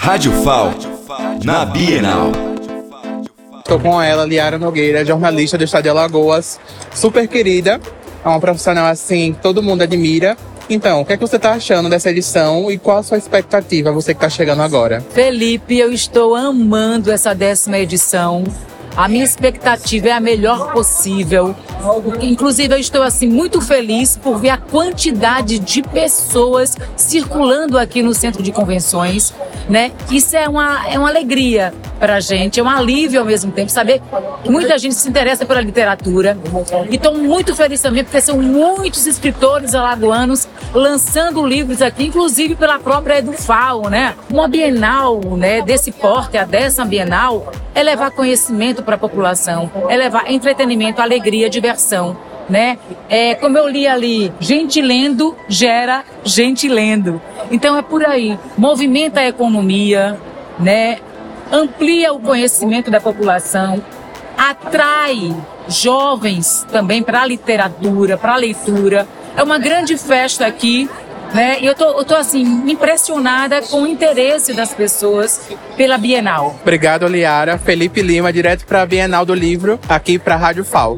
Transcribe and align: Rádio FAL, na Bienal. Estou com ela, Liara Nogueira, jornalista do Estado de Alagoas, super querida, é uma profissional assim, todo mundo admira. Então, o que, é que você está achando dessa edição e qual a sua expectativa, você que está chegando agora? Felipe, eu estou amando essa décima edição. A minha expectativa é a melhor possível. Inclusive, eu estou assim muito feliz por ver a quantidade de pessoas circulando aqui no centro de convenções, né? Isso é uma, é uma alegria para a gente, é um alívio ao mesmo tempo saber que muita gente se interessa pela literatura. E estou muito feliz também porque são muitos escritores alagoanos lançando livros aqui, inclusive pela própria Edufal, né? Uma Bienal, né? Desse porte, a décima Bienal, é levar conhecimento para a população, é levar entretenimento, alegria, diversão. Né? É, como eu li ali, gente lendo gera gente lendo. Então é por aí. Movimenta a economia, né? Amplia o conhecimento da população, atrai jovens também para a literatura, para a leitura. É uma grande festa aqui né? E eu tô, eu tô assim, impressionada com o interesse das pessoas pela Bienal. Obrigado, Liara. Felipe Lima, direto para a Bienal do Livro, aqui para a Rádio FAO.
Rádio 0.00 0.32
FAL, 0.44 0.72
na 1.44 1.64
Bienal. 1.64 2.30
Estou 3.58 3.80
com 3.80 4.00
ela, 4.00 4.24
Liara 4.24 4.56
Nogueira, 4.56 5.04
jornalista 5.04 5.58
do 5.58 5.64
Estado 5.64 5.82
de 5.82 5.88
Alagoas, 5.88 6.58
super 6.94 7.26
querida, 7.26 7.80
é 8.24 8.28
uma 8.28 8.38
profissional 8.38 8.86
assim, 8.86 9.36
todo 9.42 9.60
mundo 9.60 9.82
admira. 9.82 10.36
Então, 10.70 11.00
o 11.00 11.04
que, 11.04 11.12
é 11.12 11.16
que 11.16 11.20
você 11.20 11.36
está 11.36 11.52
achando 11.52 11.90
dessa 11.90 12.10
edição 12.10 12.70
e 12.70 12.78
qual 12.78 12.98
a 12.98 13.02
sua 13.02 13.18
expectativa, 13.18 13.90
você 13.90 14.14
que 14.14 14.18
está 14.18 14.30
chegando 14.30 14.62
agora? 14.62 15.04
Felipe, 15.10 15.76
eu 15.76 15.92
estou 15.92 16.36
amando 16.36 17.10
essa 17.10 17.34
décima 17.34 17.78
edição. 17.78 18.44
A 18.96 19.08
minha 19.08 19.24
expectativa 19.24 20.08
é 20.08 20.12
a 20.12 20.20
melhor 20.20 20.72
possível. 20.72 21.54
Inclusive, 22.20 22.74
eu 22.74 22.78
estou 22.78 23.02
assim 23.02 23.28
muito 23.28 23.60
feliz 23.60 24.16
por 24.16 24.38
ver 24.38 24.50
a 24.50 24.56
quantidade 24.56 25.58
de 25.58 25.82
pessoas 25.82 26.76
circulando 26.96 27.78
aqui 27.78 28.02
no 28.02 28.14
centro 28.14 28.42
de 28.42 28.52
convenções, 28.52 29.32
né? 29.68 29.92
Isso 30.10 30.36
é 30.36 30.48
uma, 30.48 30.88
é 30.88 30.98
uma 30.98 31.08
alegria 31.08 31.72
para 31.98 32.16
a 32.16 32.20
gente, 32.20 32.60
é 32.60 32.62
um 32.62 32.68
alívio 32.68 33.20
ao 33.20 33.26
mesmo 33.26 33.50
tempo 33.50 33.70
saber 33.70 34.00
que 34.42 34.50
muita 34.50 34.78
gente 34.78 34.94
se 34.94 35.08
interessa 35.08 35.44
pela 35.44 35.60
literatura. 35.60 36.38
E 36.90 36.94
estou 36.94 37.16
muito 37.16 37.54
feliz 37.54 37.80
também 37.80 38.04
porque 38.04 38.20
são 38.20 38.40
muitos 38.40 39.06
escritores 39.06 39.74
alagoanos 39.74 40.48
lançando 40.72 41.44
livros 41.44 41.82
aqui, 41.82 42.06
inclusive 42.06 42.54
pela 42.54 42.78
própria 42.78 43.18
Edufal, 43.18 43.88
né? 43.88 44.14
Uma 44.30 44.48
Bienal, 44.48 45.20
né? 45.36 45.62
Desse 45.62 45.90
porte, 45.90 46.38
a 46.38 46.44
décima 46.44 46.86
Bienal, 46.86 47.52
é 47.74 47.82
levar 47.82 48.10
conhecimento 48.10 48.82
para 48.82 48.94
a 48.94 48.98
população, 48.98 49.70
é 49.88 49.96
levar 49.96 50.30
entretenimento, 50.30 51.00
alegria, 51.00 51.50
diversão. 51.50 52.16
Né? 52.48 52.78
É, 53.10 53.34
como 53.34 53.58
eu 53.58 53.68
li 53.68 53.86
ali, 53.86 54.32
gente 54.40 54.80
lendo 54.80 55.36
gera 55.48 56.02
gente 56.24 56.66
lendo. 56.66 57.20
Então 57.50 57.76
é 57.76 57.82
por 57.82 58.02
aí. 58.02 58.38
Movimenta 58.56 59.20
a 59.20 59.28
economia, 59.28 60.18
né? 60.58 60.98
Amplia 61.52 62.12
o 62.12 62.20
conhecimento 62.20 62.90
da 62.90 63.00
população, 63.00 63.82
atrai 64.36 65.34
jovens 65.68 66.66
também 66.70 67.02
para 67.02 67.22
a 67.22 67.26
literatura, 67.26 68.16
para 68.16 68.34
a 68.34 68.36
leitura. 68.36 69.06
É 69.36 69.42
uma 69.42 69.58
grande 69.58 69.96
festa 69.96 70.46
aqui 70.46 70.88
né? 71.34 71.58
E 71.60 71.66
eu 71.66 71.74
tô, 71.74 71.98
eu 71.98 72.04
tô 72.04 72.14
assim, 72.14 72.42
impressionada 72.70 73.60
com 73.62 73.82
o 73.82 73.86
interesse 73.86 74.52
das 74.52 74.72
pessoas 74.72 75.48
pela 75.76 75.98
Bienal. 75.98 76.56
Obrigado, 76.62 77.06
Liara. 77.06 77.58
Felipe 77.58 78.02
Lima, 78.02 78.32
direto 78.32 78.66
para 78.66 78.82
a 78.82 78.86
Bienal 78.86 79.24
do 79.24 79.34
Livro, 79.34 79.78
aqui 79.88 80.18
para 80.18 80.34
a 80.34 80.38
Rádio 80.38 80.64
FAO. 80.64 80.96